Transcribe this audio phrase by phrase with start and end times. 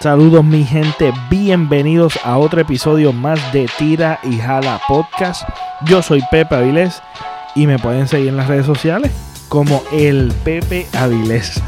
[0.00, 5.46] Saludos mi gente, bienvenidos a otro episodio más de Tira y Jala Podcast.
[5.84, 7.02] Yo soy Pepe Avilés
[7.54, 9.12] y me pueden seguir en las redes sociales
[9.50, 11.62] como el Pepe Avilés.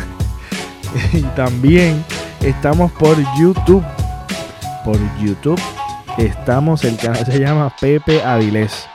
[1.12, 2.02] y también
[2.40, 3.84] estamos por YouTube.
[4.82, 5.60] Por YouTube
[6.16, 8.88] estamos, el canal se llama Pepe Avilés.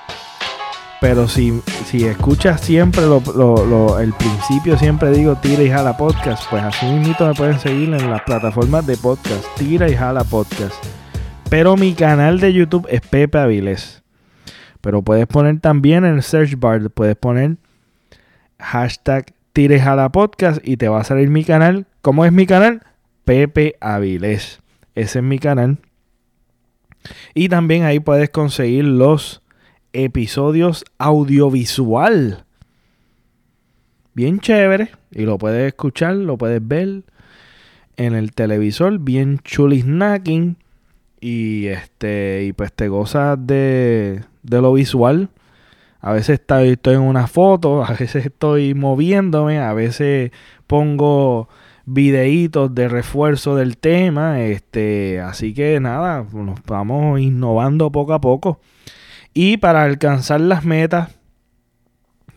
[1.00, 6.88] Pero si, si escuchas siempre el principio, siempre digo Tira y Jala Podcast, pues así
[6.88, 10.74] mismo me pueden seguir en las plataformas de podcast, Tira y Jala Podcast.
[11.52, 14.02] Pero mi canal de YouTube es Pepe Avilés.
[14.82, 17.58] Pero puedes poner también en el search bar, puedes poner
[18.58, 21.86] hashtag Tira y Jala Podcast y te va a salir mi canal.
[22.02, 22.82] ¿Cómo es mi canal?
[23.24, 24.62] Pepe Avilés.
[24.96, 25.78] Ese es mi canal.
[27.36, 29.44] Y también ahí puedes conseguir los
[29.94, 32.46] episodios audiovisual.
[34.14, 34.90] Bien chévere.
[35.12, 37.04] Y lo puedes escuchar, lo puedes ver
[37.98, 39.00] en el televisor.
[39.00, 40.58] Bien snacking
[41.22, 42.46] Y este.
[42.46, 45.30] Y pues te gozas de, de lo visual.
[46.02, 50.32] A veces estoy, estoy en una foto, a veces estoy moviéndome, a veces
[50.68, 51.50] pongo
[51.86, 54.42] videitos de refuerzo del tema.
[54.42, 58.60] Este, así que nada, nos vamos innovando poco a poco.
[59.40, 61.12] Y para alcanzar las metas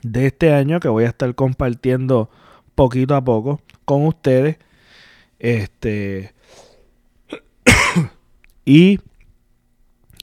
[0.02, 2.28] de este año que voy a estar compartiendo
[2.74, 4.58] poquito a poco con ustedes.
[5.38, 6.34] Este
[8.66, 9.00] y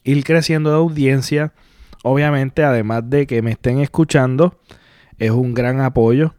[0.03, 1.51] ir creciendo de audiencia.
[2.03, 4.59] Obviamente, además de que me estén escuchando,
[5.17, 6.35] es un gran apoyo.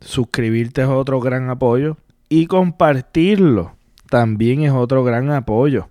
[0.00, 1.96] Suscribirte es otro gran apoyo.
[2.28, 3.74] Y compartirlo
[4.10, 5.88] también es otro gran apoyo.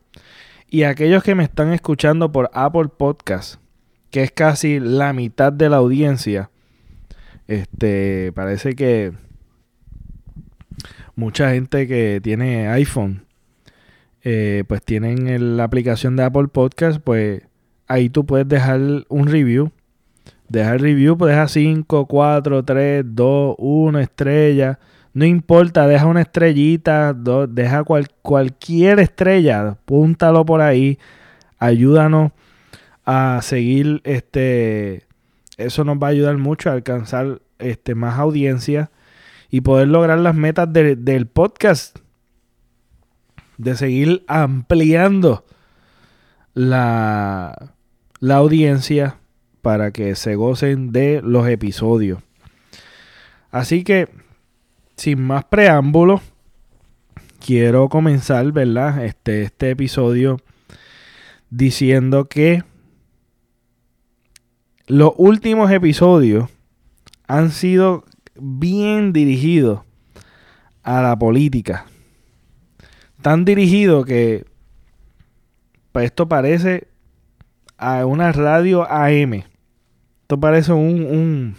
[0.70, 3.60] Y aquellos que me están escuchando por Apple Podcast,
[4.10, 6.50] que es casi la mitad de la audiencia,
[7.48, 9.14] este, parece que
[11.16, 13.26] mucha gente que tiene iPhone,
[14.24, 17.44] eh, pues tienen la aplicación de Apple Podcast, pues
[17.88, 18.80] ahí tú puedes dejar
[19.10, 19.72] un review.
[20.48, 24.80] Dejar review, pues deja 5, 4, 3, 2, 1 estrella.
[25.14, 27.84] No importa, deja una estrellita, deja
[28.22, 31.00] cualquier estrella, púntalo por ahí.
[31.58, 32.32] Ayúdanos
[33.06, 35.04] a seguir este
[35.58, 38.92] eso nos va a ayudar mucho a alcanzar este más audiencia
[39.50, 42.00] y poder lograr las metas del podcast
[43.58, 45.46] de seguir ampliando
[46.54, 47.74] la,
[48.20, 49.18] la audiencia
[49.62, 52.20] para que se gocen de los episodios.
[53.50, 54.10] Así que,
[54.98, 56.22] sin más preámbulos,
[57.40, 59.06] quiero comenzar, ¿verdad?
[59.06, 60.42] Este, este episodio
[61.50, 62.64] diciendo que
[64.88, 66.50] los últimos episodios
[67.28, 69.82] han sido bien dirigidos
[70.84, 71.86] a la política.
[73.22, 74.46] Tan dirigidos que
[75.94, 76.88] esto parece
[77.78, 79.44] a una radio AM.
[80.22, 81.56] Esto parece un, un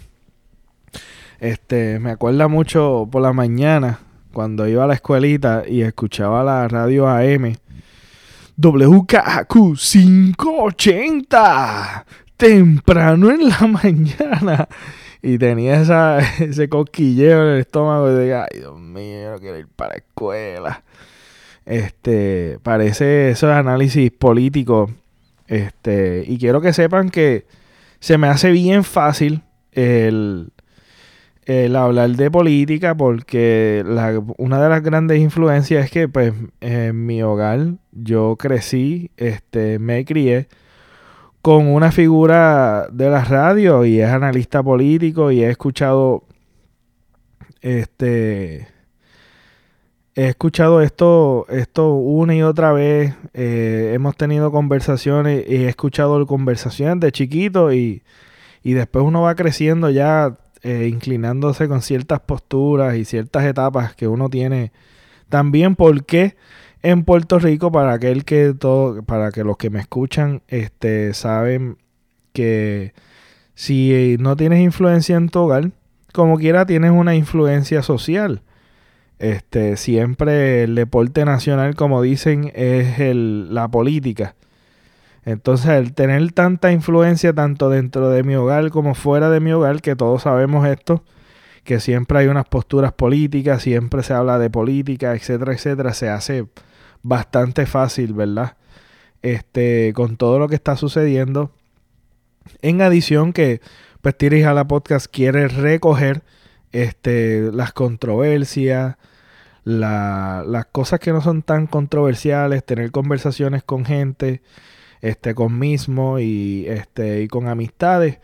[1.39, 3.99] este, me acuerda mucho por la mañana
[4.33, 7.55] cuando iba a la escuelita y escuchaba la radio AM.
[8.57, 12.05] WKQ 580
[12.37, 14.69] temprano en la mañana.
[15.21, 19.67] Y tenía esa, ese cosquilleo en el estómago de, ay Dios mío, no quiero ir
[19.67, 20.83] para la escuela.
[21.65, 24.89] Este, parece eso de análisis político.
[25.47, 27.45] Este, y quiero que sepan que
[27.99, 30.51] se me hace bien fácil el,
[31.45, 37.05] el hablar de política porque la, una de las grandes influencias es que pues en
[37.05, 40.47] mi hogar yo crecí, este, me crié
[41.47, 46.25] con una figura de la radio y es analista político y he escuchado
[47.61, 48.67] este
[50.13, 53.15] he escuchado esto esto una y otra vez.
[53.33, 58.03] Eh, hemos tenido conversaciones y he escuchado conversaciones de chiquito y,
[58.61, 64.09] y después uno va creciendo ya eh, inclinándose con ciertas posturas y ciertas etapas que
[64.09, 64.73] uno tiene.
[65.29, 66.35] También porque
[66.83, 71.77] en Puerto Rico para aquel que todo para que los que me escuchan este saben
[72.33, 72.93] que
[73.55, 75.71] si no tienes influencia en tu hogar
[76.13, 78.41] como quiera tienes una influencia social.
[79.19, 84.35] Este siempre el deporte nacional como dicen es el, la política.
[85.25, 89.81] Entonces el tener tanta influencia tanto dentro de mi hogar como fuera de mi hogar
[89.81, 91.03] que todos sabemos esto
[91.67, 96.47] que siempre hay unas posturas políticas siempre se habla de política etcétera etcétera se hace
[97.07, 98.57] bastante fácil, ¿verdad?
[99.21, 101.51] Este, con todo lo que está sucediendo.
[102.61, 103.61] En adición que,
[104.01, 106.23] pues, la Podcast quiere recoger
[106.71, 108.95] este, las controversias,
[109.63, 114.41] las cosas que no son tan controversiales, tener conversaciones con gente,
[115.01, 118.19] este, con mismo y, este, y con amistades.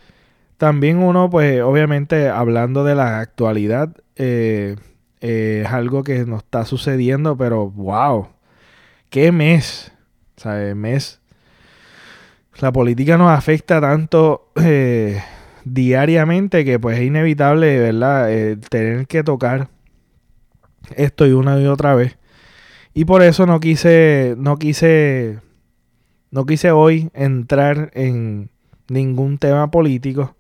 [0.64, 4.78] También uno, pues, obviamente, hablando de la actualidad, eh,
[5.20, 8.30] eh, es algo que nos está sucediendo, pero wow,
[9.10, 9.92] qué mes,
[10.38, 10.74] ¿sabes?
[10.74, 11.20] Mes.
[12.62, 15.22] La política nos afecta tanto eh,
[15.66, 18.30] diariamente que pues es inevitable, ¿verdad?
[18.70, 19.68] tener que tocar
[20.96, 22.18] esto y una y otra vez.
[22.94, 25.42] Y por eso no quise, no quise,
[26.32, 28.50] no quise hoy entrar en
[28.88, 30.38] ningún tema político.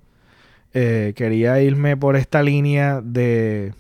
[0.73, 3.73] Eh, quería irme por esta línea de,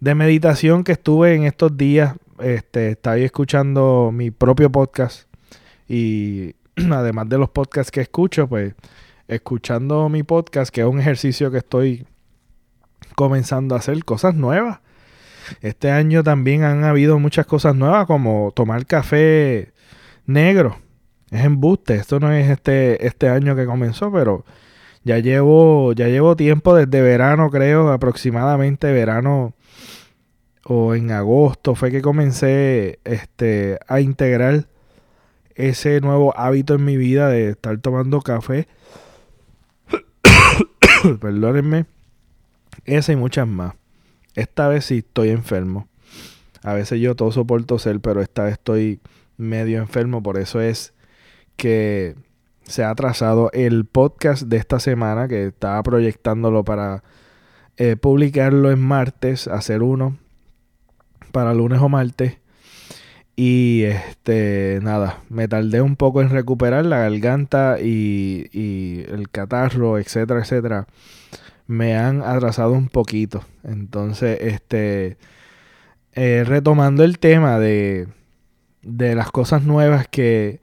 [0.00, 2.14] de meditación que estuve en estos días.
[2.40, 5.28] Este, estaba escuchando mi propio podcast
[5.88, 6.54] y
[6.90, 8.74] además de los podcasts que escucho, pues
[9.28, 12.06] escuchando mi podcast, que es un ejercicio que estoy
[13.14, 14.80] comenzando a hacer cosas nuevas.
[15.60, 19.72] Este año también han habido muchas cosas nuevas como tomar café
[20.26, 20.78] negro.
[21.30, 21.96] Es embuste.
[21.96, 24.44] Esto no es este, este año que comenzó, pero
[25.04, 29.54] ya llevo, ya llevo tiempo desde verano, creo, aproximadamente verano
[30.64, 34.66] o en agosto fue que comencé este, a integrar
[35.54, 38.66] ese nuevo hábito en mi vida de estar tomando café.
[41.20, 41.86] Perdónenme.
[42.86, 43.74] Esa y muchas más.
[44.34, 45.86] Esta vez sí estoy enfermo.
[46.62, 49.00] A veces yo todo soporto ser, pero esta vez estoy
[49.36, 50.22] medio enfermo.
[50.22, 50.94] Por eso es
[51.56, 52.16] que
[52.64, 57.02] se ha atrasado el podcast de esta semana, que estaba proyectándolo para
[57.76, 60.18] eh, publicarlo en martes, hacer uno
[61.32, 62.38] para lunes o martes.
[63.36, 70.40] Y este, nada, me tardé un poco en recuperar la garganta y, el catarro, etcétera,
[70.40, 70.86] etcétera
[71.66, 73.42] me han atrasado un poquito.
[73.62, 75.16] Entonces, este,
[76.12, 78.08] eh, retomando el tema de,
[78.82, 80.60] de las cosas nuevas que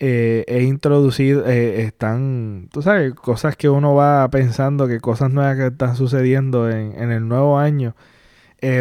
[0.00, 5.56] eh, he introducido, eh, están, tú sabes, cosas que uno va pensando, que cosas nuevas
[5.56, 7.94] que están sucediendo en, en el nuevo año.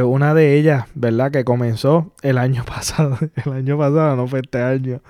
[0.05, 1.31] una de ellas, ¿verdad?
[1.31, 3.17] Que comenzó el año pasado.
[3.45, 5.01] El año pasado, no fue este año.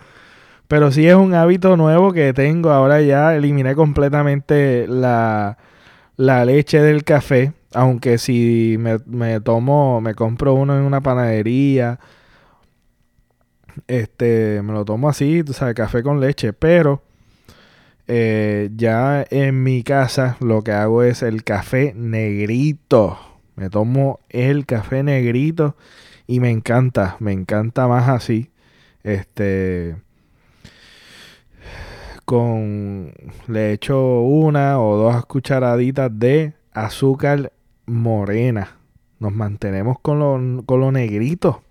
[0.68, 2.72] Pero sí es un hábito nuevo que tengo.
[2.72, 5.58] Ahora ya eliminé completamente la,
[6.18, 12.00] la leche del café, aunque si me, tomo, me compro uno en una panadería,
[13.88, 17.02] este, me lo tomo así, tú sabes, café con leche, pero
[18.08, 23.20] eh, ya en mi casa lo que hago es el café negrito.
[23.56, 25.76] Me tomo el café negrito
[26.26, 28.52] y me encanta, me encanta más así.
[29.04, 29.96] Este,
[32.26, 33.14] con
[33.48, 37.52] le echo una o dos cucharaditas de azúcar
[37.86, 38.78] morena.
[39.20, 41.64] Nos mantenemos con lo, con lo negrito.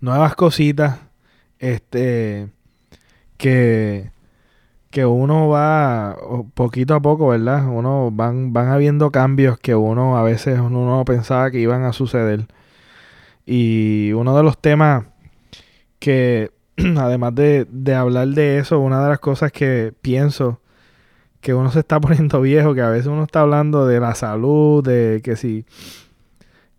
[0.00, 1.00] Nuevas cositas
[1.58, 2.48] este
[3.36, 4.10] que
[4.90, 6.16] que uno va
[6.54, 7.66] poquito a poco, ¿verdad?
[7.68, 11.92] Uno van van habiendo cambios que uno a veces uno no pensaba que iban a
[11.92, 12.46] suceder.
[13.46, 15.04] Y uno de los temas
[15.98, 16.52] que
[16.96, 20.60] además de, hablar de eso, una de las cosas que pienso
[21.40, 24.84] que uno se está poniendo viejo, que a veces uno está hablando de la salud,
[24.84, 25.64] de que si,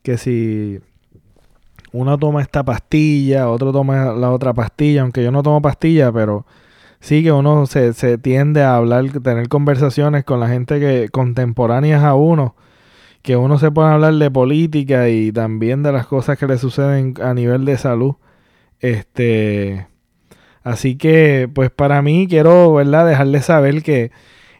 [0.03, 0.79] que si
[1.91, 6.45] uno toma esta pastilla, otro toma la otra pastilla, aunque yo no tomo pastilla, pero
[6.99, 12.03] sí que uno se, se tiende a hablar, tener conversaciones con la gente que contemporáneas
[12.03, 12.55] a uno,
[13.21, 17.15] que uno se puede hablar de política y también de las cosas que le suceden
[17.21, 18.15] a nivel de salud.
[18.79, 19.87] Este,
[20.63, 23.41] así que, pues para mí quiero, ¿verdad?
[23.41, 24.11] Saber que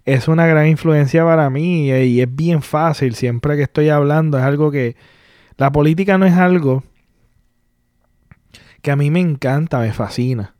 [0.05, 4.37] es una gran influencia para mí y, es bien fácil siempre que estoy hablando.
[4.37, 4.95] Es algo que
[5.57, 6.83] la política no es algo
[8.81, 10.55] que a mí me encanta, me fascina.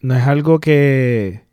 [0.00, 1.46] No es algo que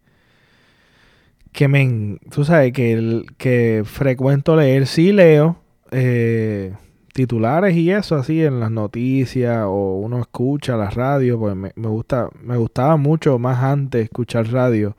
[1.53, 5.58] que me, tú sabes, que, que frecuento leer, sí leo,
[5.92, 6.74] eh,
[7.13, 12.30] titulares y eso así en las noticias o uno escucha la radio, pues me, gusta,
[12.42, 14.98] me gustaba mucho más antes escuchar radio.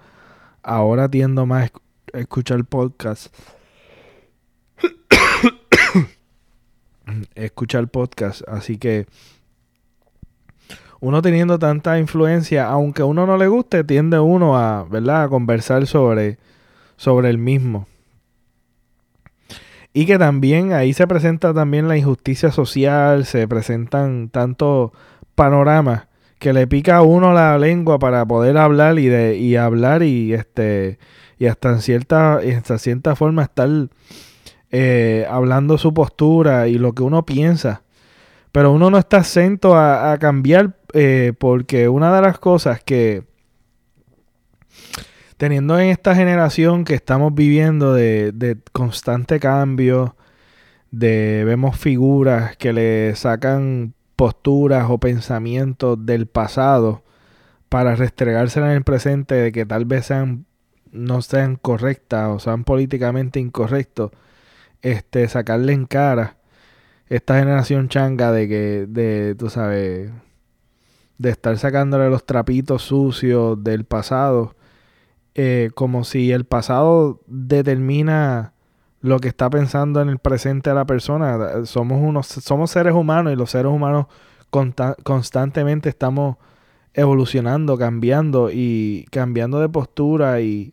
[0.62, 1.72] Ahora tiendo más
[2.12, 3.34] a escuchar podcast.
[7.34, 9.06] escuchar podcast, así que
[11.04, 15.24] uno teniendo tanta influencia, aunque a uno no le guste, tiende uno a, ¿verdad?
[15.24, 16.38] a conversar sobre
[16.96, 17.86] sobre el mismo.
[19.92, 24.90] Y que también ahí se presenta también la injusticia social, se presentan tantos
[25.34, 26.08] panoramas
[26.38, 30.34] que le pica a uno la lengua para poder hablar y de y hablar y
[30.34, 30.98] este
[31.38, 33.68] y hasta en cierta hasta cierta forma estar
[34.70, 37.82] eh, hablando su postura y lo que uno piensa
[38.50, 43.24] Pero uno no está exento a, cambiar eh, porque una de las cosas que
[45.36, 50.16] teniendo en esta generación que estamos viviendo de, de constante cambio,
[50.92, 57.02] de vemos figuras que le sacan posturas o pensamientos del pasado
[57.68, 60.46] para restregársela en el presente de que tal vez sean
[60.92, 64.12] no sean correctas o sean políticamente incorrectos,
[64.80, 66.36] este sacarle en cara
[67.08, 70.12] esta generación changa de que de tú sabes
[71.18, 74.54] de estar sacándole los trapitos sucios del pasado
[75.36, 78.52] eh, como si el pasado determina
[79.00, 81.66] lo que está pensando en el presente de la persona.
[81.66, 84.06] Somos unos, somos seres humanos y los seres humanos
[84.50, 86.36] constantemente estamos
[86.94, 90.72] evolucionando, cambiando y cambiando de postura y,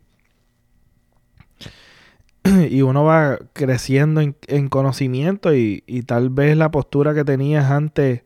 [2.44, 8.22] y uno va creciendo en, conocimiento y, y, tal vez la postura que tenías antes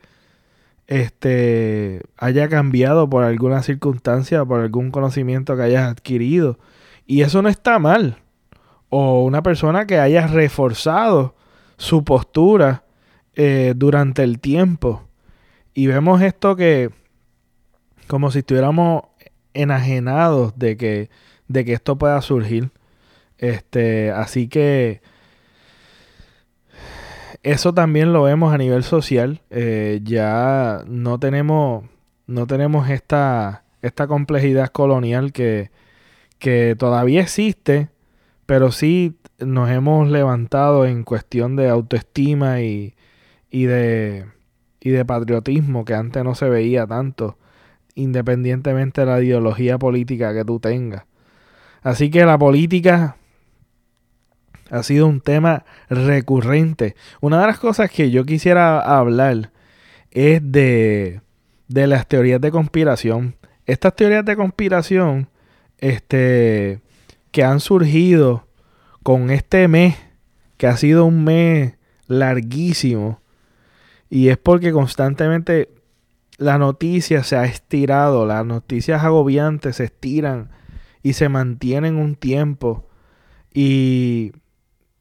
[0.87, 6.59] este, haya cambiado por alguna circunstancia, por algún conocimiento que hayas adquirido.
[7.07, 8.19] Y eso no está mal.
[8.89, 11.35] O una persona que haya reforzado
[11.77, 12.85] su postura
[13.35, 15.03] eh, durante el tiempo.
[15.75, 16.91] Y vemos esto que
[18.07, 19.03] como si estuviéramos
[19.55, 21.11] enajenados de que,
[21.49, 22.71] de que esto pueda surgir.
[23.39, 25.03] Este, así que
[27.47, 29.41] eso también lo vemos a nivel social.
[29.51, 31.85] Eh, ya no tenemos,
[32.27, 35.71] no tenemos esta, esta complejidad colonial que,
[36.41, 37.89] que todavía existe,
[38.47, 42.97] pero sí nos hemos levantado en cuestión de autoestima y,
[43.49, 44.27] y, de,
[44.81, 47.39] y de patriotismo que antes no se veía tanto,
[47.95, 51.05] independientemente de la ideología política que tú tengas.
[51.83, 53.19] Así que la política
[54.71, 56.97] ha sido un tema recurrente.
[57.21, 59.51] Una de las cosas que yo quisiera hablar
[60.11, 61.21] es de,
[61.69, 63.37] de las teorías de conspiración.
[63.67, 65.29] Estas teorías de conspiración
[65.79, 66.81] este,
[67.31, 68.47] que han surgido
[69.03, 69.97] con este mes,
[70.57, 71.75] que ha sido un mes
[72.07, 73.21] larguísimo,
[74.09, 75.69] y es porque constantemente
[76.39, 80.51] la noticia se ha estirado, las noticias agobiantes se estiran
[81.03, 82.89] y se mantienen un tiempo.
[83.53, 84.33] Y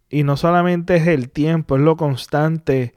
[0.10, 2.94] y no solamente es el tiempo, es lo constante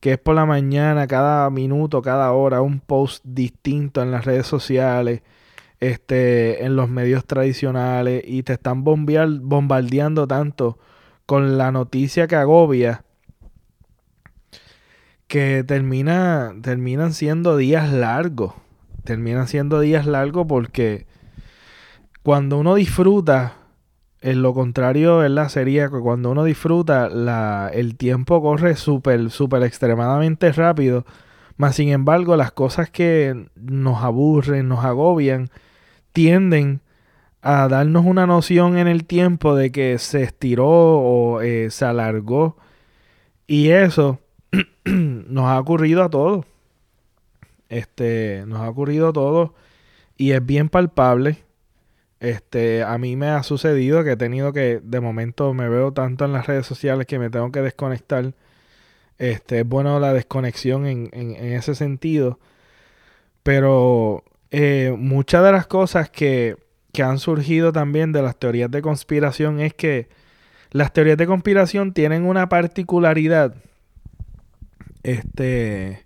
[0.00, 4.46] que es por la mañana, cada minuto, cada hora, un post distinto en las redes
[4.46, 5.22] sociales,
[5.80, 10.78] este, en los medios tradicionales, y te están bombardeando tanto
[11.24, 13.02] con la noticia que agobia
[15.26, 18.54] que termina, terminan siendo días largos.
[19.04, 21.06] Terminan siendo días largos porque
[22.22, 23.54] cuando uno disfruta
[24.26, 25.48] en lo contrario, ¿verdad?
[25.48, 31.06] Sería que cuando uno disfruta, la, el tiempo corre súper, súper extremadamente rápido.
[31.56, 35.48] Mas, sin embargo, las cosas que nos aburren, nos agobian,
[36.12, 36.80] tienden
[37.40, 42.56] a darnos una noción en el tiempo de que se estiró o eh, se alargó.
[43.46, 44.18] Y eso
[44.84, 46.44] nos ha ocurrido a todos.
[47.68, 49.50] Este, nos ha ocurrido a todos.
[50.16, 51.45] Y es bien palpable.
[52.26, 56.24] Este, a mí me ha sucedido que he tenido que, de momento me veo tanto
[56.24, 58.34] en las redes sociales que me tengo que desconectar.
[59.16, 62.40] Este, es bueno la desconexión en, ese sentido.
[63.44, 66.56] Pero eh, muchas de las cosas que,
[66.92, 70.08] que han surgido también de las teorías de conspiración es que
[70.72, 73.54] las teorías de conspiración tienen una particularidad.
[75.04, 76.05] Este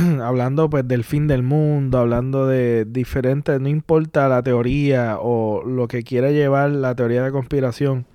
[0.22, 5.88] hablando pues del fin del mundo, hablando de diferentes, no importa la teoría o lo
[5.88, 8.06] que quiera llevar la teoría de conspiración,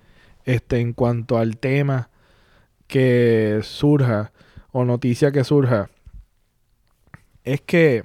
[0.45, 2.09] este, en cuanto al tema
[2.87, 4.31] que surja
[4.71, 5.89] o noticia que surja,
[7.43, 8.03] es que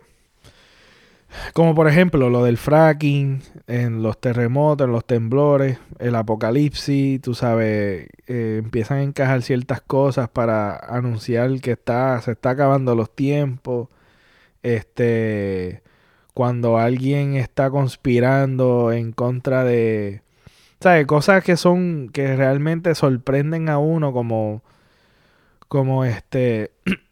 [1.52, 7.34] como por ejemplo lo del fracking, en los terremotos, en los temblores, el apocalipsis, tú
[7.34, 13.14] sabes, eh, empiezan a encajar ciertas cosas para anunciar que está, se está acabando los
[13.14, 13.88] tiempos.
[14.62, 15.82] Este,
[16.34, 20.22] cuando alguien está conspirando en contra de,
[20.80, 21.06] ¿sabes?
[21.06, 24.62] Cosas que son, que realmente sorprenden a uno como,
[25.68, 26.72] como este...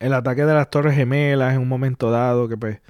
[0.00, 2.80] el ataque de las Torres Gemelas en un momento dado que pues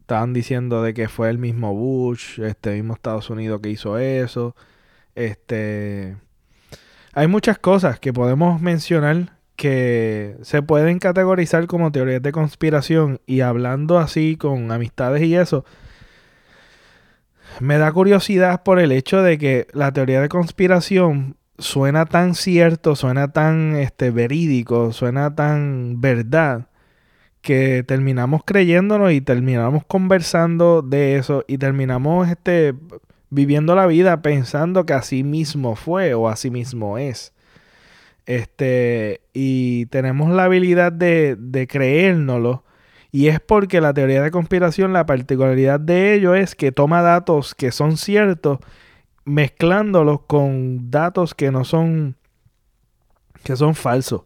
[0.00, 4.54] estaban diciendo de que fue el mismo Bush, este mismo Estados Unidos que hizo eso.
[5.14, 6.16] Este
[7.12, 13.40] hay muchas cosas que podemos mencionar que se pueden categorizar como teorías de conspiración y
[13.40, 15.64] hablando así con amistades y eso
[17.60, 22.96] me da curiosidad por el hecho de que la teoría de conspiración suena tan cierto,
[22.96, 26.68] suena tan este, verídico, suena tan verdad,
[27.42, 32.74] que terminamos creyéndonos y terminamos conversando de eso y terminamos este,
[33.30, 37.32] viviendo la vida pensando que así mismo fue o así mismo es.
[38.26, 42.64] Este, y tenemos la habilidad de, de creérnoslo.
[43.12, 47.54] Y es porque la teoría de conspiración, la particularidad de ello es que toma datos
[47.54, 48.58] que son ciertos
[49.26, 52.16] mezclándolos con datos que no son
[53.42, 54.22] que son falsos.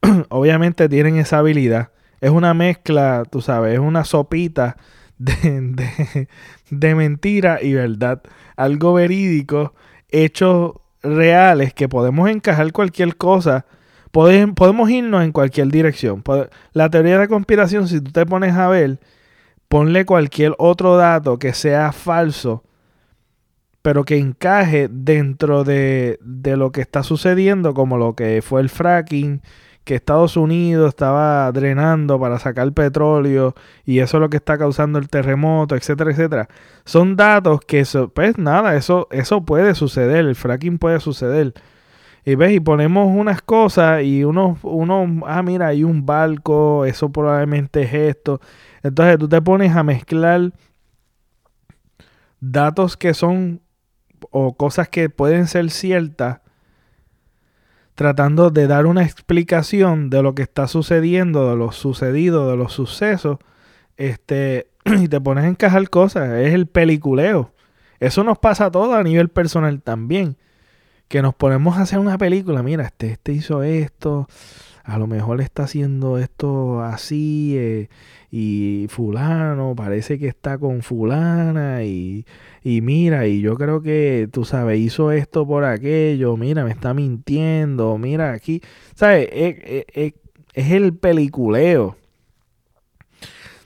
[0.28, 1.90] Obviamente tienen esa habilidad.
[2.20, 4.76] Es una mezcla, tú sabes, es una sopita
[5.18, 6.28] de,
[6.70, 8.22] de, mentira y verdad.
[8.56, 9.74] Algo verídico,
[10.08, 13.66] hechos reales que podemos encajar cualquier cosa.
[14.12, 16.22] podemos irnos en cualquier dirección.
[16.72, 18.98] La teoría de conspiración, si tú te pones a ver,
[19.68, 22.62] ponle cualquier otro dato que sea falso
[23.86, 29.42] pero que encaje dentro de, lo que está sucediendo, como lo que fue el fracking,
[29.84, 34.98] que Estados Unidos estaba drenando para sacar petróleo y eso es lo que está causando
[34.98, 36.48] el terremoto, etcétera, etcétera.
[36.84, 41.54] Son datos que, pues nada, eso, eso puede suceder, el fracking puede suceder.
[42.24, 47.12] Y ves, y ponemos unas cosas y uno, uno, ah, mira, hay un barco, eso
[47.12, 48.40] probablemente es esto.
[48.82, 50.50] Entonces tú te pones a mezclar
[52.40, 53.60] datos que son
[54.30, 56.40] o cosas que pueden ser ciertas,
[57.94, 62.72] tratando de dar una explicación de lo que está sucediendo, de lo sucedido, de los
[62.72, 63.38] sucesos,
[63.96, 67.52] este, y te pones a encajar cosas, es el peliculeo.
[67.98, 70.36] Eso nos pasa a todos a nivel personal también.
[71.08, 74.28] Que nos ponemos a hacer una película, mira, este, este hizo esto,
[74.86, 77.88] a lo mejor está haciendo esto así, eh,
[78.30, 82.24] y fulano parece que está con fulana y,
[82.62, 86.94] y, mira, y yo creo que, tú sabes, hizo esto por aquello, mira, me está
[86.94, 88.62] mintiendo, mira aquí,
[88.94, 89.28] ¿sabes?
[89.32, 90.14] Es,
[90.54, 91.96] el peliculeo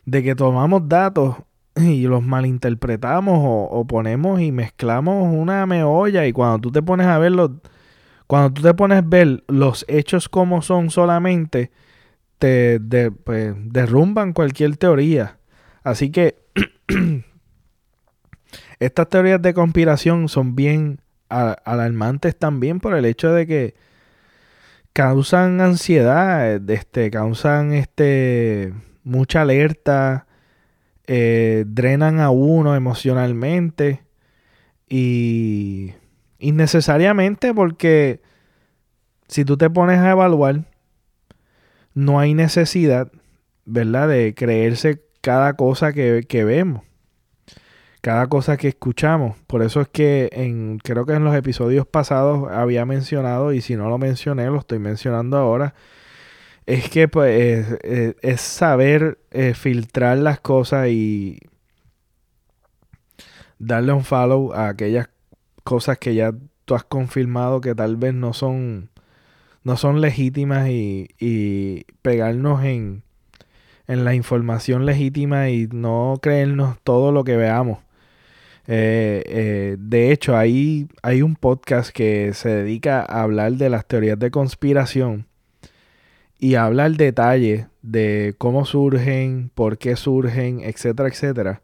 [0.06, 1.36] de que tomamos datos
[1.76, 7.06] y los malinterpretamos o, o, ponemos y mezclamos una meolla y cuando tú te pones
[7.06, 7.60] a verlo,
[8.30, 11.72] cuando tú te pones a ver los hechos como son solamente,
[12.38, 12.78] te
[13.24, 15.40] pues, derrumban cualquier teoría.
[15.82, 16.36] Así que
[18.78, 23.74] estas teorías de conspiración son bien alarmantes también por el hecho de que
[24.92, 30.28] causan ansiedad, este, causan este, mucha alerta,
[31.08, 34.04] eh, drenan a uno emocionalmente
[34.88, 35.94] y
[36.40, 38.20] innecesariamente porque
[39.28, 40.64] si tú te pones a evaluar
[41.94, 43.10] no hay necesidad,
[43.64, 46.82] ¿verdad?, de creerse cada cosa que, vemos,
[48.00, 49.36] cada cosa que escuchamos.
[49.46, 53.76] Por eso es que en, creo que en los episodios pasados había mencionado, y si
[53.76, 55.74] no lo mencioné, lo estoy mencionando ahora,
[56.66, 61.40] es que pues, es, saber eh, filtrar las cosas y
[63.58, 65.08] darle un follow a aquellas
[65.70, 68.90] cosas que ya tú has confirmado que tal vez no son
[69.62, 73.04] no son legítimas y, pegarnos en,
[73.86, 77.78] en, la información legítima y no creernos todo lo que veamos.
[78.66, 83.86] Eh, eh, de hecho, hay, hay un podcast que se dedica a hablar de las
[83.86, 85.26] teorías de conspiración
[86.40, 91.62] y habla el detalle de cómo surgen, por qué surgen, etcétera, etcétera.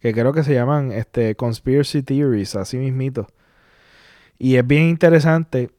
[0.00, 3.28] Que creo que se llaman este, conspiracy theories, así mismito.
[4.38, 5.70] Y es bien interesante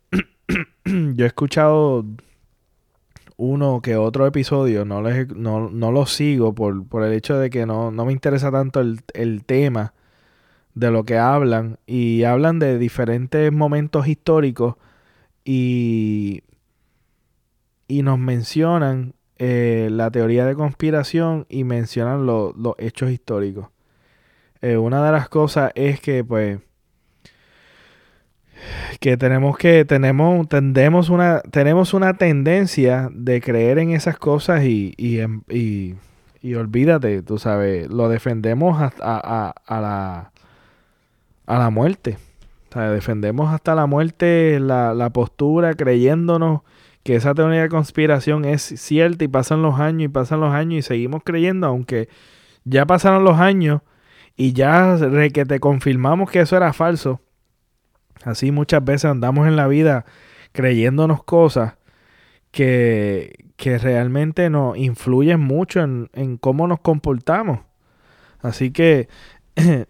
[0.85, 2.05] yo he escuchado
[3.37, 7.49] uno que otro episodio, no, les, no, no lo sigo por, por, el hecho de
[7.49, 9.93] que no, no me interesa tanto el, el, tema
[10.73, 14.75] de lo que hablan y hablan de diferentes momentos históricos
[15.43, 16.43] y,
[17.87, 23.67] y nos mencionan eh, la teoría de conspiración y mencionan los hechos históricos.
[24.61, 26.59] Eh, una de las cosas es que pues
[28.99, 34.93] que tenemos que tenemos tendemos una tenemos una tendencia de creer en esas cosas y,
[34.97, 35.95] y, y,
[36.41, 40.31] y olvídate, tú sabes, lo defendemos hasta a, la
[41.45, 42.17] a la muerte.
[42.69, 46.61] O sea, defendemos hasta la muerte la, la postura creyéndonos
[47.03, 50.79] que esa teoría de conspiración es cierta y pasan los años y pasan los años
[50.79, 52.09] y seguimos creyendo, aunque
[52.63, 53.81] ya pasaron los años
[54.35, 54.97] y ya
[55.33, 57.21] que te confirmamos que eso era falso
[58.23, 60.05] Así muchas veces andamos en la vida
[60.51, 61.75] creyéndonos cosas
[62.51, 67.59] que, que realmente nos influyen mucho en, en, cómo nos comportamos.
[68.41, 69.09] Así que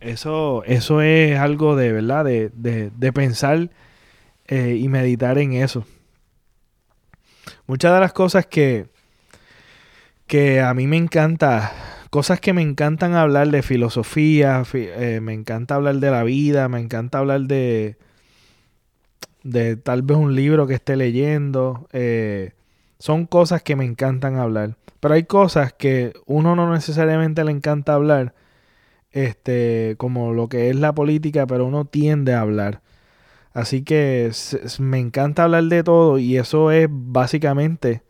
[0.00, 3.70] eso, eso es algo de verdad, de, de, pensar
[4.46, 5.84] eh, y meditar en eso.
[7.66, 8.86] Muchas de las cosas que,
[10.26, 11.72] que a mí me encanta,
[12.14, 16.78] cosas que me encantan hablar de filosofía, eh, me encanta hablar de la vida, me
[16.78, 17.96] encanta hablar de,
[19.42, 21.88] de tal vez un libro que esté leyendo.
[21.92, 22.52] Eh,
[23.00, 24.76] son cosas que me encantan hablar.
[25.00, 28.32] Pero hay cosas que uno no necesariamente le encanta hablar,
[29.10, 32.80] este, como lo que es la política, pero uno tiende a hablar.
[33.54, 34.30] Así que
[34.78, 38.04] me encanta hablar de todo y eso es básicamente,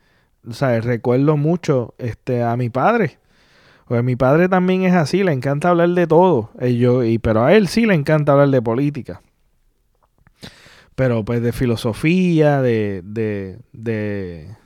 [0.47, 3.23] o sea, recuerdo mucho este, a mi padre.
[3.87, 6.51] Pues mi padre también es así, le encanta hablar de todo.
[6.61, 9.20] Eh, y, pero a él sí le encanta hablar de política.
[10.94, 14.57] Pero pues de filosofía, de, de, de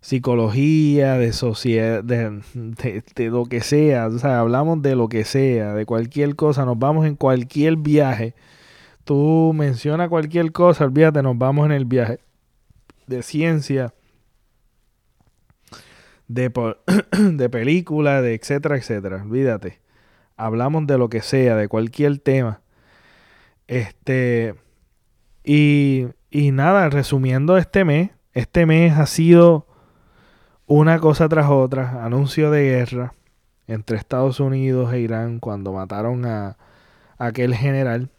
[0.00, 4.08] psicología, de sociedad, de, de, lo que sea.
[4.08, 6.64] O sea, hablamos de lo que sea, de cualquier cosa.
[6.64, 8.34] Nos vamos en cualquier viaje.
[9.04, 12.20] Tú menciona cualquier cosa, olvídate, nos vamos en el viaje.
[13.06, 13.94] De ciencia,
[16.34, 16.52] de,
[17.32, 19.22] de película, de etcétera, etcétera.
[19.22, 19.80] Olvídate.
[20.36, 22.60] Hablamos de lo que sea, de cualquier tema.
[23.66, 24.54] Este.
[25.44, 29.66] Y, y nada, resumiendo este mes, este mes ha sido
[30.66, 33.14] una cosa tras otra, anuncio de guerra
[33.66, 36.56] entre Estados Unidos e Irán cuando mataron a,
[37.18, 38.10] aquel general.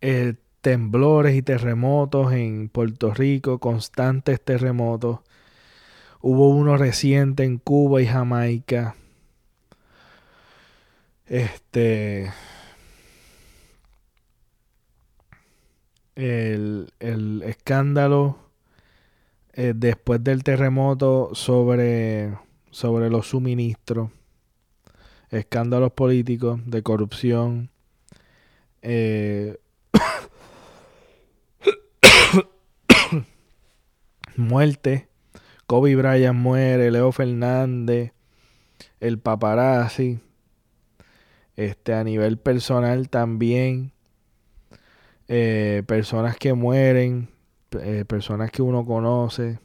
[0.00, 5.20] Eh, temblores y terremotos en Puerto Rico, constantes terremotos.
[6.22, 8.94] Hubo uno reciente en Cuba y Jamaica.
[11.26, 12.30] Este
[16.14, 18.38] el, escándalo
[19.54, 22.36] eh, después del terremoto sobre,
[22.70, 24.10] sobre los suministros,
[25.30, 27.70] escándalos políticos de corrupción,
[28.82, 29.58] eh,
[34.36, 35.08] muerte,
[35.72, 38.12] Kobe Bryant muere, Leo Fernández,
[39.00, 40.20] el paparazzi,
[41.56, 43.92] este a nivel personal también
[45.28, 47.30] eh, personas que mueren,
[47.80, 49.60] eh, personas que uno conoce.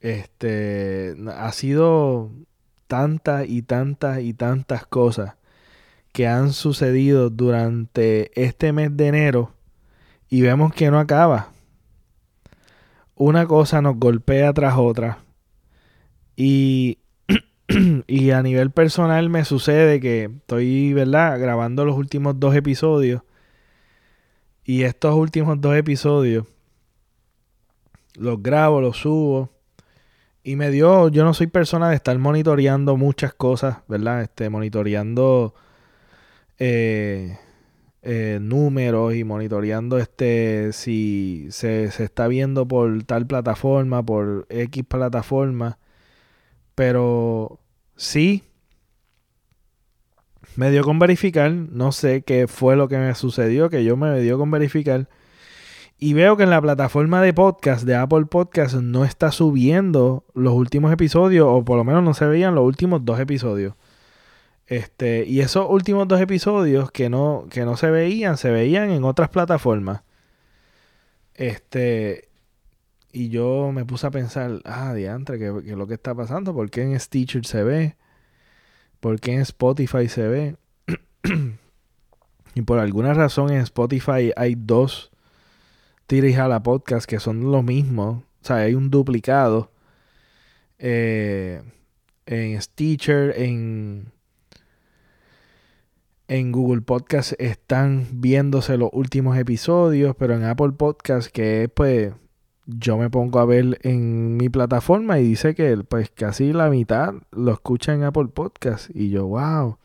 [0.00, 2.32] Este ha sido
[2.88, 5.36] tantas y tantas y tantas cosas
[6.10, 9.52] que han sucedido durante este mes de enero
[10.28, 11.53] y vemos que no acaba.
[13.16, 15.18] Una cosa nos golpea tras otra.
[16.36, 16.98] Y
[18.06, 21.38] y a nivel personal me sucede que estoy, ¿verdad?
[21.40, 23.22] Grabando los últimos dos episodios.
[24.64, 26.46] Y estos últimos dos episodios
[28.14, 29.50] los grabo, los subo.
[30.42, 34.22] Y me dio, yo no soy persona de estar monitoreando muchas cosas, ¿verdad?
[34.22, 35.54] Este, monitoreando
[36.58, 37.38] eh,
[38.04, 44.84] eh, números y monitoreando este si se, se está viendo por tal plataforma, por X
[44.86, 45.78] plataforma.
[46.74, 47.60] Pero
[47.96, 48.44] sí,
[50.56, 51.50] me dio con verificar.
[51.52, 55.08] No sé qué fue lo que me sucedió, que yo me dio con verificar.
[55.98, 60.52] Y veo que en la plataforma de podcast de Apple Podcast no está subiendo los
[60.52, 63.74] últimos episodios, o por lo menos no se veían los últimos dos episodios.
[64.66, 69.04] Este, y esos últimos dos episodios que no, que no se veían, se veían en
[69.04, 70.02] otras plataformas.
[71.34, 72.28] Este,
[73.12, 76.54] y yo me puse a pensar, ah, diantre, ¿qué, es lo que está pasando?
[76.54, 77.96] ¿Por qué en Stitcher se ve?
[79.00, 80.56] ¿Por qué en Spotify se ve?
[82.54, 85.10] y por alguna razón en Spotify hay dos
[86.06, 88.24] Tira a la podcast que son lo mismo.
[88.42, 89.70] O sea, hay un duplicado.
[90.78, 91.62] Eh,
[92.26, 94.12] en Stitcher, en,
[96.28, 102.12] en Google Podcast están viéndose los últimos episodios, pero en Apple Podcast, que es pues
[102.66, 107.14] yo me pongo a ver en mi plataforma y dice que pues casi la mitad
[107.30, 108.90] lo escucha en Apple Podcast.
[108.94, 109.78] Y yo, wow,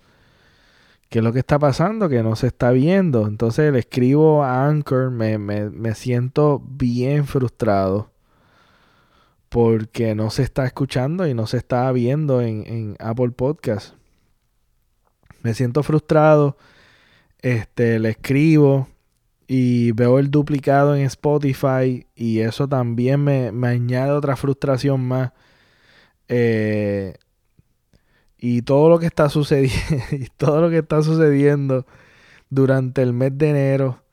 [1.09, 2.09] ¿qué es lo que está pasando?
[2.09, 3.27] Que no se está viendo.
[3.27, 8.11] Entonces le escribo a Anchor, me, me, siento bien frustrado
[9.49, 13.98] porque no se está escuchando y no se está viendo en, en Apple Podcast.
[15.43, 16.57] Me siento frustrado.
[17.41, 18.87] Este, le escribo
[19.47, 25.31] y veo el duplicado en Spotify y eso también me, añade otra frustración más.
[26.27, 27.15] Eh,
[28.37, 29.77] y todo lo que está sucediendo,
[30.11, 31.85] y todo lo que está sucediendo
[32.49, 34.03] durante el mes de enero,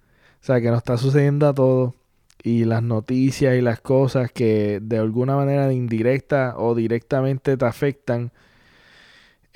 [0.43, 1.95] o sea, que nos está sucediendo a todos,
[2.43, 8.33] y las noticias y las cosas que de alguna manera indirecta o directamente te afectan,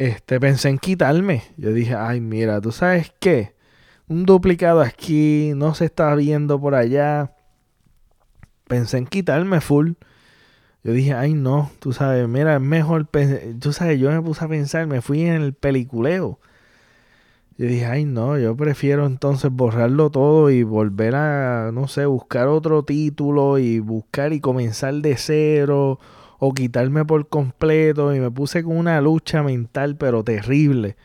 [0.01, 1.43] este, pensé en quitarme.
[1.59, 3.55] Yo dije, ay, mira, ¿tú sabes qué?
[4.09, 7.35] Un duplicado aquí, no se está viendo por allá.
[8.67, 9.93] Pensé en quitarme full.
[10.83, 13.09] Yo dije, ay, no, tú sabes, mira, es mejor.
[13.61, 16.41] Tú sabes, yo me puse a pensar, me fui en el peliculeo.
[17.59, 22.49] Yo dije, ay, no, yo prefiero entonces borrarlo todo y volver a, no sé, buscar
[22.49, 26.01] otro título y buscar y comenzar de cero
[26.41, 30.97] o quitarme por completo y me puse con una lucha mental pero terrible.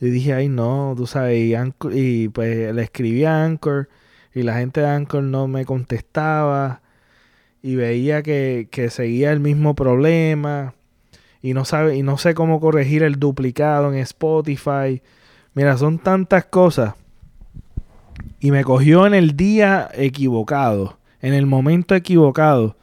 [0.00, 1.56] Y dije, ay no, tú sabes,
[1.92, 3.88] y, pues le escribí a Anchor
[4.34, 6.82] y la gente de Anchor no me contestaba
[7.62, 10.74] y veía que, que seguía el mismo problema
[11.42, 15.00] y no sabe y no sé cómo corregir el duplicado en Spotify.
[15.54, 16.94] Mira, son tantas cosas.
[18.40, 22.76] Y me cogió en el día equivocado, en el momento equivocado.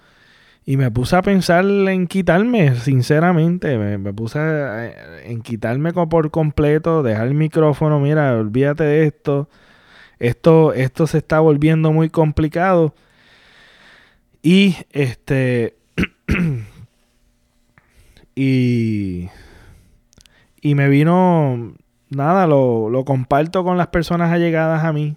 [0.69, 3.77] Y me puse a pensar en quitarme, sinceramente.
[3.77, 4.38] Me, puse
[5.23, 8.01] en quitarme por completo, dejar el micrófono.
[8.01, 9.47] Mira, olvídate de esto.
[10.19, 12.93] Esto, esto se está volviendo muy complicado.
[14.41, 15.77] Y este.
[18.36, 19.30] y.
[20.60, 21.75] Y me vino.
[22.10, 25.15] Nada, lo, lo comparto con las personas allegadas a mí.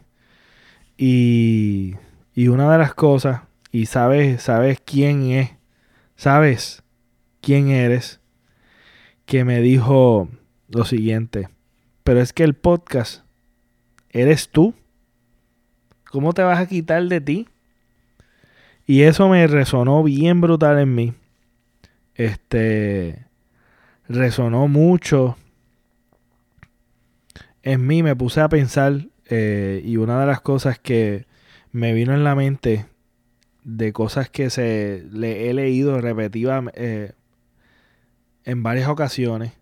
[0.97, 1.97] Y.
[2.37, 5.51] Y una de las cosas y sabes, sabes quién es,
[6.17, 6.83] sabes
[7.41, 8.21] quién eres,
[9.27, 10.29] que me dijo
[10.69, 11.49] lo siguiente,
[12.03, 13.25] pero es que el podcast
[14.11, 14.75] eres tú.
[16.11, 17.49] ¿Cómo te vas a quitar de ti?
[18.87, 21.15] Y eso me resonó bien brutal en mí.
[22.17, 23.27] Este
[24.09, 25.37] resonó mucho
[27.63, 28.03] en mí.
[28.03, 31.27] Me puse a pensar eh, y una de las cosas que
[31.71, 32.90] me vino en la mente
[33.77, 37.13] de cosas que se le he leído repetidas eh,
[38.45, 39.53] en varias ocasiones,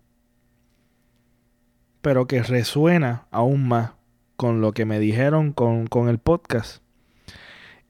[2.01, 3.91] pero que resuena aún más
[4.35, 6.81] con lo que me dijeron con, con el podcast.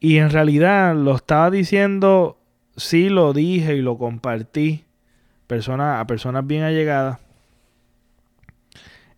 [0.02, 2.38] Y en realidad lo estaba diciendo,
[2.76, 4.84] sí lo dije y lo compartí
[5.48, 7.20] persona, a personas bien allegadas.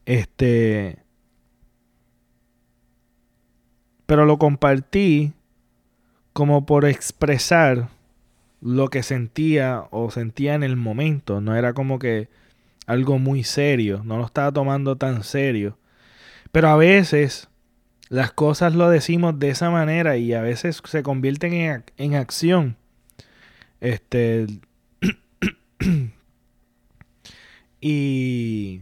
[0.06, 1.00] Este.
[4.06, 5.34] Pero lo compartí
[6.34, 7.89] como por expresar
[8.62, 11.41] lo que sentía o sentía en el momento.
[11.41, 12.30] No era como que
[12.88, 15.78] algo muy serio, no lo estaba tomando tan serio.
[16.52, 17.50] Pero a veces
[18.10, 22.78] las cosas lo decimos de esa manera y a veces se convierten en, en acción.
[23.80, 24.48] Este.
[27.82, 28.82] y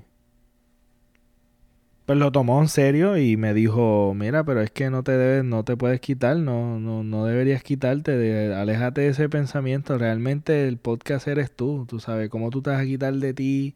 [2.10, 5.46] pues lo tomó en serio y me dijo, mira, pero es que no te debes,
[5.46, 10.78] no te puedes quitar, no, no, no deberías quitarte, aléjate de ese pensamiento, realmente el
[10.78, 13.76] podcast eres tú, tú sabes, cómo tú te vas a quitar de ti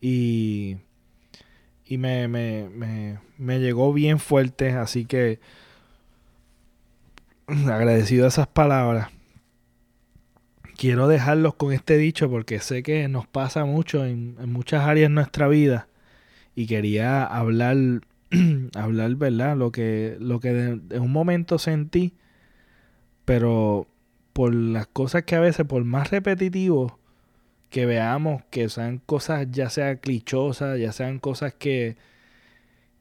[0.00, 0.78] y,
[1.84, 5.38] y me, me, me, me llegó bien fuerte, así que
[7.48, 9.10] agradecido a esas palabras.
[10.74, 15.10] Quiero dejarlos con este dicho porque sé que nos pasa mucho en, en muchas áreas
[15.10, 15.86] de nuestra vida
[16.56, 17.76] y quería hablar,
[18.74, 19.56] hablar, ¿verdad?
[19.56, 22.14] Lo que, lo que en un momento sentí,
[23.26, 23.86] pero
[24.32, 26.98] por las cosas que a veces, por más repetitivo
[27.68, 31.96] que veamos, que sean cosas ya sea clichosas, ya sean cosas que,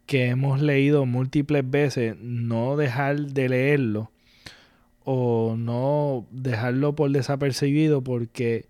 [0.05, 4.11] que hemos leído múltiples veces, no dejar de leerlo
[5.05, 8.67] o no dejarlo por desapercibido porque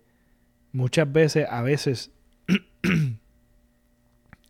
[0.72, 2.12] muchas veces, a veces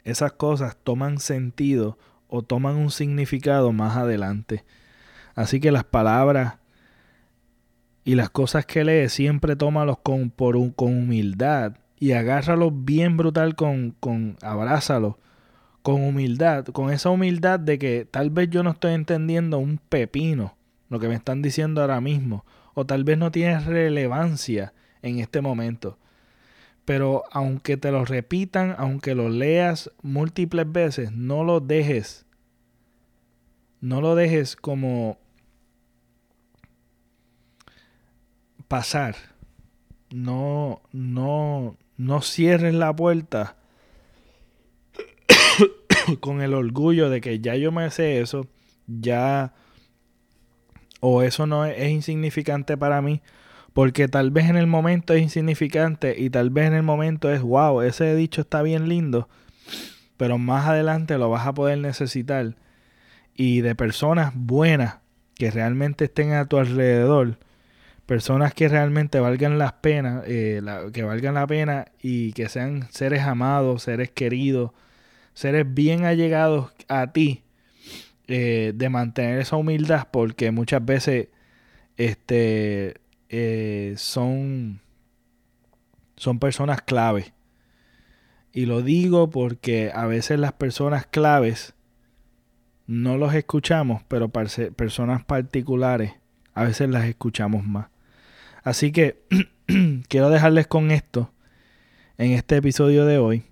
[0.07, 4.65] esas cosas toman sentido o toman un significado más adelante.
[5.35, 6.55] Así que las palabras
[8.05, 13.57] y las cosas que lees siempre tómalos con, por con humildad y agárralos bien brutal
[13.57, 15.17] con, con abrázalos
[15.83, 20.57] con humildad, con esa humildad de que tal vez yo no estoy entendiendo un pepino
[20.89, 25.41] lo que me están diciendo ahora mismo o tal vez no tiene relevancia en este
[25.41, 25.99] momento.
[26.87, 32.25] Pero aunque te lo repitan, aunque lo leas múltiples veces, no lo dejes.
[33.81, 35.19] No lo dejes como
[38.69, 39.17] pasar.
[40.11, 43.57] No, no, no cierres la puerta
[46.21, 48.47] con el orgullo de que ya yo me sé eso,
[48.87, 49.55] ya
[51.01, 53.21] o eso no es insignificante para mí
[53.77, 57.43] porque tal vez en el momento es insignificante y tal vez en el momento es,
[57.43, 59.29] wow, ese dicho está bien lindo,
[60.17, 62.57] pero más adelante lo vas a poder necesitar.
[63.35, 65.01] Y de personas buenas
[65.35, 67.37] que realmente estén a tu alrededor,
[68.07, 70.63] personas que realmente valgan las penas, eh,
[70.95, 74.71] que valgan la pena y que sean seres amados, seres queridos,
[75.35, 77.43] seres bien allegados a ti,
[78.27, 81.29] eh, de mantener esa humildad, porque muchas veces
[81.99, 82.95] este,
[83.29, 84.81] eh, son,
[86.17, 87.35] son personas clave.
[88.53, 91.75] Y lo digo porque a veces las personas claves
[92.87, 96.15] no los escuchamos, pero personas particulares
[96.55, 97.89] a veces las escuchamos más.
[98.63, 99.23] Así que
[100.09, 101.31] quiero dejarles con esto
[102.17, 103.45] en este episodio de hoy.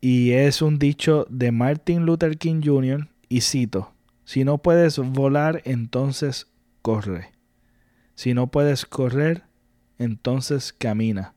[0.00, 3.08] Y es un dicho de Martin Luther King Jr.
[3.28, 3.92] y cito,
[4.24, 6.48] si no puedes volar, entonces
[6.82, 7.35] corre.
[8.16, 9.44] Si no puedes correr,
[9.98, 11.34] entonces camina.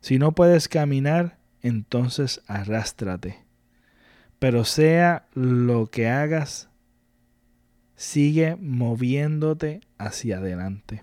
[0.00, 3.44] Si no puedes caminar, entonces arrástrate.
[4.38, 6.68] Pero sea lo que hagas,
[7.96, 11.02] sigue moviéndote hacia adelante.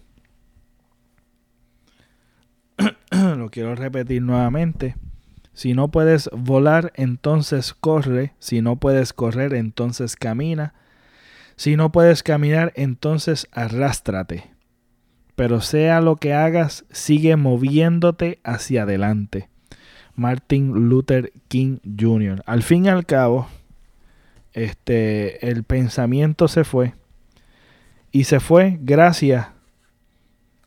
[3.11, 4.95] Lo quiero repetir nuevamente.
[5.53, 8.33] Si no puedes volar, entonces corre.
[8.39, 10.73] Si no puedes correr, entonces camina.
[11.55, 14.54] Si no puedes caminar, entonces arrástrate.
[15.35, 19.49] Pero sea lo que hagas, sigue moviéndote hacia adelante.
[20.15, 22.41] Martin Luther King Jr.
[22.45, 23.47] Al fin y al cabo,
[24.53, 26.93] este, el pensamiento se fue.
[28.11, 29.47] Y se fue gracias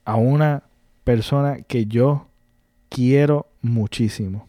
[0.04, 0.64] a una
[1.04, 2.28] persona que yo
[2.90, 4.46] quiero muchísimo.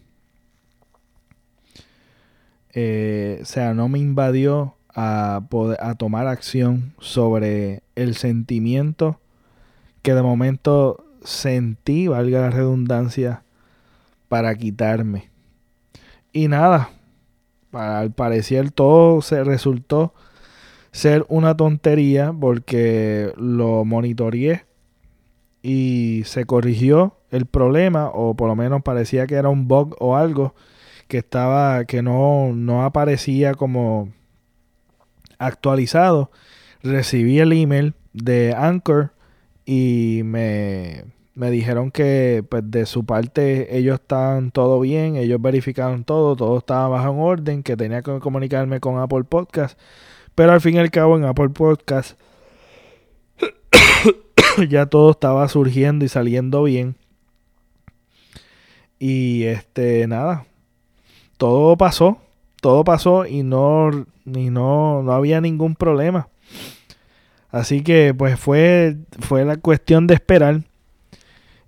[2.73, 9.19] Eh, o sea, no me invadió a, poder, a tomar acción sobre el sentimiento
[10.09, 13.43] que de momento sentí, valga la redundancia,
[14.27, 15.29] para quitarme.
[16.33, 16.89] Y nada,
[17.73, 20.15] al parecer todo se resultó
[20.91, 24.65] ser una tontería porque lo monitoreé
[25.61, 30.15] y se corrigió el problema o por lo menos parecía que era un bug o
[30.15, 30.55] algo
[31.07, 34.09] que estaba que no, no aparecía como
[35.37, 36.31] actualizado
[36.81, 39.11] recibí el email de Anchor
[39.71, 41.03] y me,
[41.35, 46.57] me dijeron que pues de su parte ellos estaban todo bien, ellos verificaron todo, todo
[46.57, 49.79] estaba bajo en orden, que tenía que comunicarme con Apple Podcast,
[50.33, 52.19] pero al fin y al cabo en Apple Podcast
[54.69, 56.95] ya todo estaba surgiendo y saliendo bien.
[58.97, 60.47] Y este, nada,
[61.37, 62.17] todo pasó,
[62.59, 63.91] todo pasó y no,
[64.25, 66.27] ni no, no había ningún problema.
[67.51, 70.61] Así que pues fue, fue la cuestión de esperar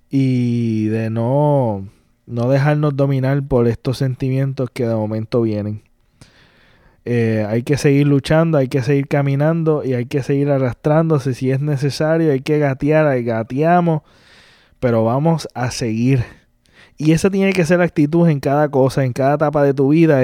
[0.09, 1.87] y de no,
[2.27, 5.81] no dejarnos dominar por estos sentimientos que de momento vienen.
[7.03, 11.49] Eh, hay que seguir luchando, hay que seguir caminando y hay que seguir arrastrándose si
[11.49, 14.03] es necesario, hay que gatear, gateamos,
[14.79, 16.23] pero vamos a seguir
[17.01, 19.89] y esa tiene que ser la actitud en cada cosa, en cada etapa de tu
[19.89, 20.21] vida.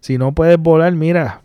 [0.00, 1.42] Si no puedes volar, mira,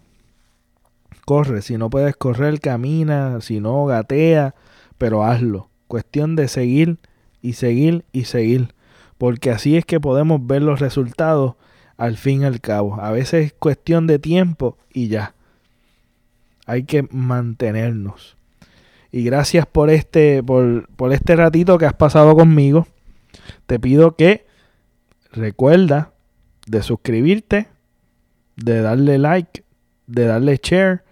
[1.26, 1.62] corre.
[1.62, 3.42] Si no puedes correr, camina.
[3.42, 4.56] Si no, gatea.
[4.98, 5.70] Pero hazlo.
[5.88, 6.98] Cuestión de seguir
[7.42, 8.74] y seguir y seguir.
[9.18, 11.56] Porque así es que podemos ver los resultados
[11.98, 13.00] al fin y al cabo.
[13.00, 15.36] A veces es cuestión de tiempo y ya.
[16.66, 18.38] Hay que mantenernos.
[19.12, 22.88] Y gracias por este, por, por este ratito que has pasado conmigo.
[23.68, 24.48] Te pido que
[25.32, 26.14] recuerda
[26.66, 27.68] de suscribirte,
[28.56, 29.64] de darle like,
[30.08, 31.04] de darle share,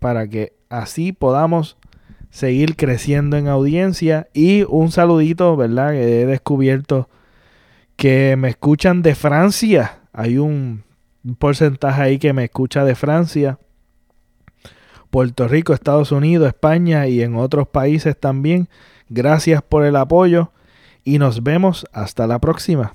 [0.00, 1.76] para que así podamos
[2.30, 4.28] seguir creciendo en audiencia.
[4.32, 5.92] Y un saludito, ¿verdad?
[5.92, 7.08] Que he descubierto
[7.96, 9.98] que me escuchan de Francia.
[10.12, 10.82] Hay un,
[11.38, 13.58] porcentaje ahí que me escucha de Francia.
[15.10, 18.68] Puerto Rico, Estados Unidos, España y en otros países también.
[19.08, 20.52] Gracias por el apoyo
[21.04, 22.94] y nos vemos hasta la próxima.